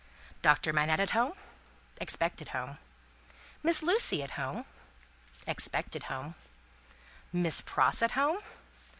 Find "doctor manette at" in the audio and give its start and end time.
0.41-1.09